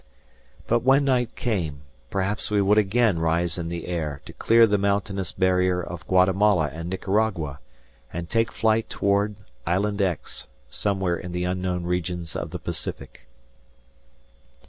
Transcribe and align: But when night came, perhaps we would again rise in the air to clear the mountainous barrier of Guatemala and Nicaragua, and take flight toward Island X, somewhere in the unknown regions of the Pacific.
But 0.65 0.79
when 0.79 1.05
night 1.05 1.35
came, 1.35 1.83
perhaps 2.09 2.49
we 2.49 2.59
would 2.59 2.79
again 2.79 3.19
rise 3.19 3.59
in 3.59 3.69
the 3.69 3.85
air 3.85 4.19
to 4.25 4.33
clear 4.33 4.65
the 4.65 4.79
mountainous 4.79 5.31
barrier 5.31 5.79
of 5.79 6.07
Guatemala 6.07 6.71
and 6.73 6.89
Nicaragua, 6.89 7.59
and 8.11 8.27
take 8.27 8.51
flight 8.51 8.89
toward 8.89 9.35
Island 9.63 10.01
X, 10.01 10.47
somewhere 10.71 11.17
in 11.17 11.33
the 11.33 11.43
unknown 11.43 11.83
regions 11.83 12.35
of 12.35 12.49
the 12.49 12.57
Pacific. 12.57 13.27